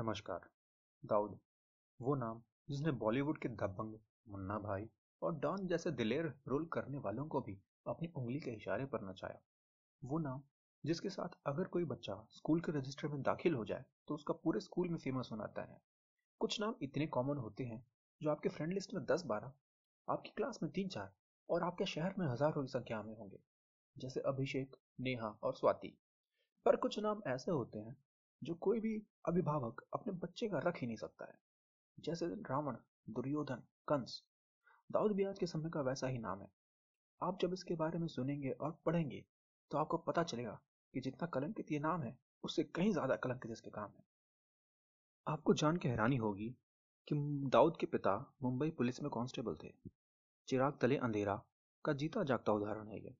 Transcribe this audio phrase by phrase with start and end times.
[0.00, 0.40] नमस्कार।
[1.02, 1.38] दाऊद,
[2.00, 3.98] वो नाम जिसने बॉलीवुड के दबंग,
[4.28, 4.88] मुन्ना भाई
[5.22, 7.56] और डॉन जैसे दिलेर रोल करने वालों को भी
[7.86, 9.40] अपनी उंगली के इशारे पर नचाया।
[10.02, 10.42] वो नाम
[10.84, 14.60] जिसके साथ अगर कोई बच्चा स्कूल के रजिस्टर में दाखिल हो जाए तो उसका पूरे
[14.60, 15.80] स्कूल में फ़ेमस होना होनाता है।
[16.40, 17.84] कुछ नाम इतने कॉमन होते हैं
[18.20, 19.52] जो आपके फ्रेंड लिस्ट में दस बारह
[20.08, 21.12] आपकी क्लास में तीन चार
[21.48, 23.40] और आपके शहर में हज़ारों की संख्या में होंगे,
[23.96, 25.96] जैसे अभिषेक, नेहा और स्वाति।
[26.66, 27.96] पर कुछ नाम ऐसे होते हैं
[28.42, 28.94] जो कोई भी
[29.28, 31.38] अभिभावक अपने बच्चे का रख ही नहीं सकता है।
[31.98, 32.76] जैसे रावण,
[33.08, 34.22] दुर्योधन, कंस,
[34.90, 36.48] दाऊद भी आज के समय का वैसा ही नाम है।
[37.20, 39.24] आप जब इसके बारे में सुनेंगे और पढ़ेंगे
[39.70, 40.58] तो आपको पता चलेगा
[40.94, 44.04] कि जितना कलंकित ये नाम है, उससे कहीं ज़्यादा कलंकित इसके काम है।
[45.26, 46.48] आपको जान के हैरानी होगी
[47.08, 47.14] कि
[47.50, 49.72] दाऊद के पिता मुंबई पुलिस में कांस्टेबल थे।
[50.48, 51.40] चिराग तले अंधेरा
[51.84, 53.14] का जीता जागता उदाहरण है ये।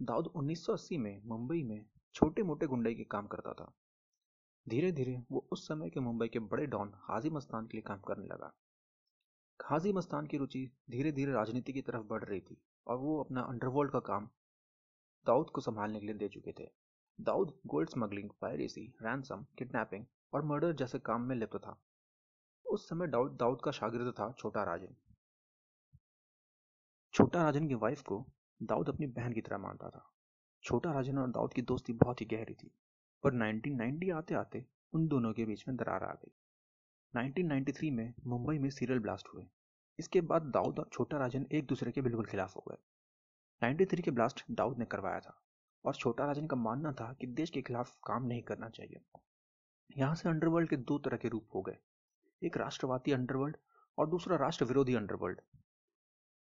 [0.00, 3.72] दाऊद 1980 में मुंबई में छोटे मोटे गुंडे के काम करता था।
[4.68, 7.98] धीरे धीरे वो उस समय के मुंबई के बड़े डॉन हाजी मस्तान के लिए काम
[7.98, 8.52] करने लगा।
[9.60, 13.40] हाजी मस्तान की रुचि धीरे धीरे राजनीति की तरफ़ बढ़ रही थी और वो अपना
[13.40, 14.28] अंडरवर्ल्ड का काम
[15.26, 16.68] दाऊद को संभालने के लिए दे चुके थे।
[17.20, 21.82] Dawood gold smuggling piracy ransom kidnapping और मर्डर जैसे काम में लिप्त था।
[22.66, 24.94] उस समय दाऊद दाऊद का शागिर्द था छोटा राजन।
[27.14, 28.26] छोटा राजन की वाइफ को
[28.62, 30.12] दाऊद अपनी बहन की तरह मानता था।
[30.62, 32.70] छोटा राजन और दाऊद की दोस्ती बहुत ही गहरी थी।
[33.22, 36.32] पर 1990 आते आते उन दोनों के बीच में दरार आ गई।
[37.14, 39.46] 1993 में मुंबई में सीरियल ब्लास्ट हुए।
[39.98, 42.76] इसके बाद दाऊद और छोटा राजन एक दूसरे के बिल्कुल खिलाफ हो गए।
[43.62, 45.42] 93 के ब्लास्ट दाऊद ने करवाया था
[45.84, 49.00] और छोटा राजन का मानना था कि देश के खिलाफ काम नहीं करना चाहिए।
[49.96, 51.76] यहाँ से अंडरवर्ल्ड के दो तरह के रूप हो गए।
[52.42, 53.56] एक राष्ट्रवादी अंडरवर्ल्ड
[53.98, 55.40] और दूसरा राष्ट्र विरोधी अंडरवर्ल्ड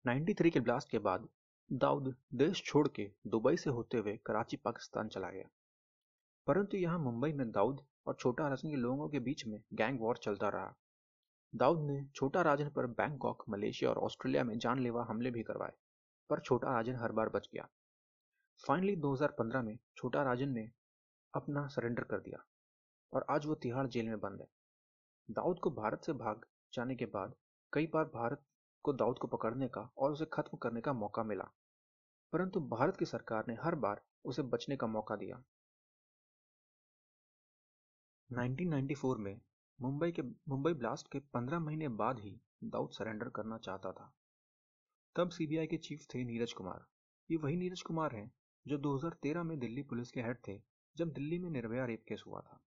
[0.05, 1.27] 93 के ब्लास्ट के बाद
[1.71, 5.49] दाऊद देश छोड़ के दुबई से होते हुए कराची, पाकिस्तान चला गया।
[6.47, 10.17] परंतु यहाँ मुंबई में दाऊद और छोटा राजन के लोगों के बीच में गैंग वॉर
[10.17, 10.73] चलता रहा।
[11.53, 15.71] दाऊद ने छोटा राजन पर बैंकॉक मलेशिया और ऑस्ट्रेलिया में जानलेवा हमले भी करवाए,
[16.29, 17.67] पर छोटा राजन हर बार बच गया।
[18.59, 20.69] फाइनली 2015 में छोटा राजन ने
[21.33, 22.43] अपना सरेंडर कर दिया
[23.13, 24.47] और आज वो तिहाड़ जेल में बंद है।
[25.29, 27.33] दाऊद को भारत से भाग जाने के बाद
[27.73, 28.43] कई बार भारत
[28.85, 31.49] को दाऊद को पकड़ने का और उसे खत्म करने का मौका मिला,
[32.33, 35.41] परंतु भारत की सरकार ने हर बार उसे बचने का मौका दिया।
[38.31, 39.41] 1994 में
[39.81, 44.13] मुंबई के, मुंबई ब्लास्ट के 15 महीने बाद ही दाऊद सरेंडर करना चाहता था।
[45.15, 46.85] तब सीबीआई के चीफ थे नीरज कुमार।
[47.31, 48.31] ये वही नीरज कुमार हैं
[48.67, 50.61] जो 2013 में दिल्ली पुलिस के हेड थे,
[50.97, 52.59] जब दिल्ली में निर्भया रेप केस हुआ था।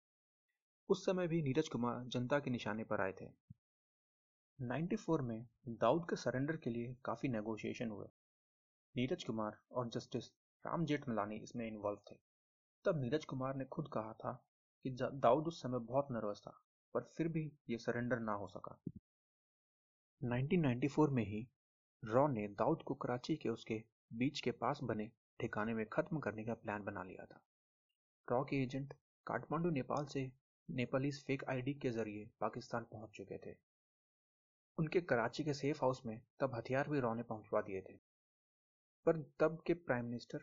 [0.88, 3.28] उस समय भी नीरज कुमार जनता के निशाने पर आए थे।
[4.60, 8.06] 94 में दाऊद के सरेंडर के लिए काफ़ी नेगोशिएशन हुए।
[8.96, 10.28] नीरज कुमार और जस्टिस
[10.66, 12.16] राम जेठमलानी इसमें इन्वॉल्व थे।
[12.84, 14.42] तब नीरज कुमार ने खुद कहा था
[14.84, 16.58] कि दाऊद उस समय बहुत नर्वस था,
[16.94, 18.78] पर फिर भी ये सरेंडर ना हो सका।
[20.20, 21.46] 1994 में ही
[22.02, 23.82] रॉ ने दाऊद को कराची के उसके
[24.12, 25.10] बीच के पास बने
[25.40, 27.42] ठिकाने में खत्म करने का प्लान बना लिया था।
[28.28, 28.94] रॉ के एजेंट
[29.26, 30.30] काठमांडू, नेपाल से
[30.68, 33.54] नेपालीज फेक आईडी के ज़रिए पाकिस्तान पहुँच चुके थे।
[34.78, 37.96] उनके कराची के सेफ़ हाउस में तब हथियार भी रॉ ने पहुंचवा दिए थे।
[39.06, 40.38] पर तब के prime minister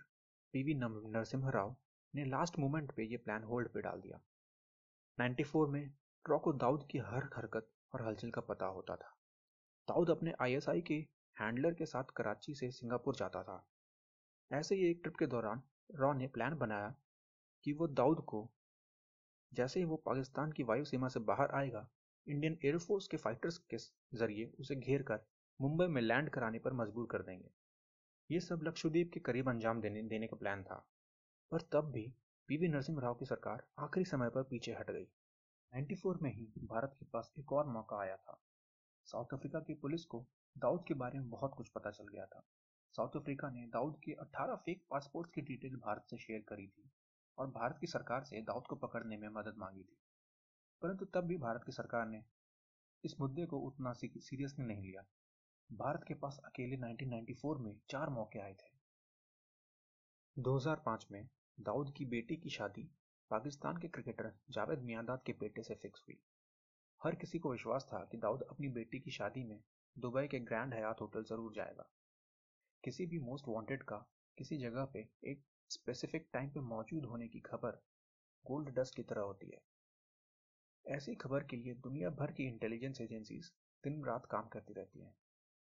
[0.54, 1.76] PV Narasimha Rao
[2.16, 4.20] ने लास्ट मोमेंट पे ये प्लान होल्ड पे डाल दिया।
[5.18, 5.90] 94 में
[6.26, 9.18] ट्रॉ को दाऊद की हर हरकत और हलचल का पता होता था।
[9.88, 10.94] दाऊद अपने आईएसआई के
[11.38, 13.68] हैंडलर के साथ कराची से सिंगापुर जाता था।
[14.52, 15.62] ऐसे ही एक ट्रिप के दौरान
[15.96, 16.96] रॉ ने प्लान बनाया
[17.64, 18.50] कि वो दाऊद को
[19.54, 21.88] जैसे ही वो पाकिस्तान की वायु सीमा से बाहर आएगा
[22.28, 23.78] इंडियन एयरफोर्स के फाइटर्स के
[24.18, 25.26] ज़रिए उसे घेर कर
[25.62, 27.50] मुंबई में लैंड कराने पर मजबूर कर देंगे।
[28.30, 30.86] ये सब लक्षद्वीप के करीब अंजाम देने देने का प्लान था।
[31.54, 32.14] पर तब भी
[32.48, 35.08] पीवी नरसिंह राव की सरकार आखिरी समय पर पीछे हट गई।
[35.74, 38.42] 94 में ही भारत के पास एक और मौका आया था।
[39.06, 40.26] साउथ अफ्रीका की पुलिस को
[40.58, 42.44] दाऊद के बारे में बहुत कुछ पता चल गया था।
[42.92, 46.92] साउथ अफ्रीका ने दाऊद के 18 फेक पासपोर्ट्स की डिटेल भारत से शेयर करी थी
[47.38, 49.98] और भारत की सरकार से दाऊद को पकड़ने में मदद मांगी थी।
[50.82, 52.24] परंतु तब भी भारत की सरकार ने
[53.04, 55.04] इस मुद्दे को उतना सीरियसली नहीं लिया।
[55.72, 58.74] भारत के पास अकेले 1994 में चार मौके आए थे।
[60.40, 62.82] 2005 में दाऊद की बेटी की शादी
[63.32, 66.18] पाकिस्तान के क्रिकेटर जावेद मियांदाद के बेटे से फिक्स हुई।
[67.02, 69.60] हर किसी को विश्वास था कि दाऊद अपनी बेटी की शादी में
[69.96, 71.90] दुबई के ग्रैंड हयात होटल ज़रूर जाएगा।
[72.84, 73.98] किसी भी मोस्ट वांटेड का
[74.38, 77.82] किसी जगह पे एक स्पेसिफिक टाइम पे मौजूद होने की खबर
[78.46, 79.62] गोल्ड डस्ट की तरह होती है।
[80.86, 83.52] ऐसी खबर के लिए दुनिया भर की इंटेलिजेंस एजेंसीज
[83.84, 85.16] दिन रात काम करती रहती हैं,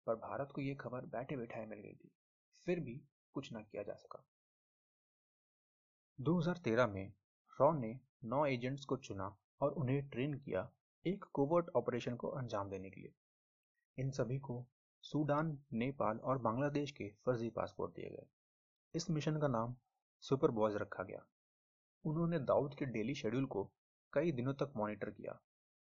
[0.07, 2.11] पर भारत को यह खबर बैठे बैठाए मिल गई थी।
[2.67, 3.01] फिर भी
[3.35, 4.23] कुछ ना किया जा सका।
[6.21, 7.13] 2013 में
[7.61, 10.71] रॉ ने नौ एजेंट्स को चुना और उन्हें ट्रेन किया
[11.05, 13.13] एक कोवर्ट ऑपरेशन को अंजाम देने के लिए।
[13.97, 14.65] इन सभी को
[15.01, 18.25] सूडान, नेपाल और बांग्लादेश के फर्जी पासपोर्ट दिए गए।
[18.95, 19.75] इस मिशन का नाम
[20.23, 21.25] सुपर बॉयज़ रखा गया।
[22.05, 23.71] उन्होंने दाऊद के डेली शेड्यूल को
[24.13, 25.39] कई दिनों तक मॉनिटर किया,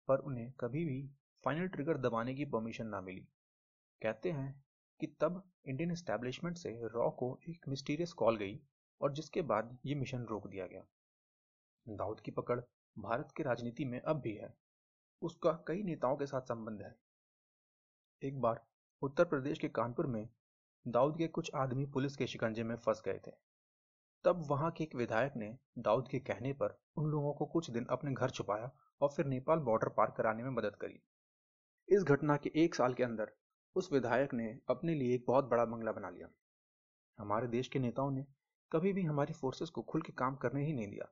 [0.07, 1.09] पर उन्हें कभी भी
[1.43, 3.27] फाइनल ट्रिगर दबाने की परमिशन ना मिली।
[4.01, 4.63] कहते हैं
[4.99, 8.59] कि तब इंडियन एस्टेब्लिशमेंट से रॉ को एक मिस्टीरियस कॉल गई
[9.01, 10.83] और जिसके बाद ये मिशन रोक दिया गया।
[11.87, 12.59] दाऊद की पकड़
[12.97, 14.53] भारत की राजनीति में अब भी है।
[15.21, 16.95] उसका कई नेताओं के साथ संबंध है।
[18.21, 18.65] एक बार
[19.01, 20.29] उत्तर प्रदेश के कानपुर में
[20.87, 23.31] दाऊद के कुछ आदमी पुलिस के शिकंजे में फंस गए थे।
[24.25, 27.85] तब वहाँ के एक विधायक ने दाऊद के कहने पर उन लोगों को कुछ दिन
[27.85, 31.01] अपने घर छुपाया और फिर नेपाल बॉर्डर पार कराने में मदद करी।
[31.89, 33.31] इस घटना के एक साल के अंदर
[33.75, 36.27] उस विधायक ने अपने लिए एक बहुत बड़ा बंगला बना लिया।
[37.17, 38.25] हमारे देश के नेताओं ने
[38.71, 41.07] कभी भी हमारी फोर्सेस को खुल के काम करने ही नहीं दिया।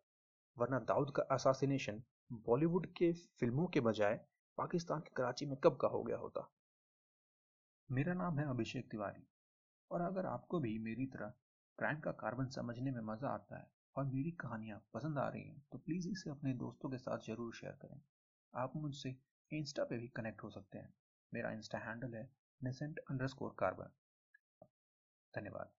[0.57, 2.01] वरना दाऊद का असासिनेशन
[2.45, 4.19] बॉलीवुड के फ़िल्मों के बजाय
[4.57, 6.49] पाकिस्तान के कराची में कब का हो गया होता?
[7.89, 9.27] मेरा नाम है अभिषेक तिवारी
[9.91, 11.33] और अगर आपको भी मेरी तरह
[11.79, 15.63] क्राइम का कार्बन समझने में मज़ा आता है और मेरी कहानियाँ पसंद आ रही हैं
[15.71, 17.99] तो प्लीज़ इसे अपने दोस्तों के साथ ज़रूर शेयर करें।
[18.53, 19.15] आप मुझसे
[19.51, 20.93] इंस्टा पे भी कनेक्ट हो सकते हैं।
[21.31, 22.29] मेरा इंस्टा हैंडल है
[22.61, 23.91] नेसेंट अंडर स्कोर कार्बन
[25.33, 25.71] धन्यवाद।